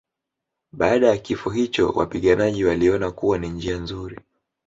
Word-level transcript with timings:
Baada 0.71 1.07
ya 1.07 1.17
kifo 1.17 1.49
hicho 1.49 1.89
wapiganaji 1.89 2.65
waliona 2.65 3.11
kuwa 3.11 3.37
ni 3.37 3.49
njia 3.49 3.77
nzuri 3.77 4.19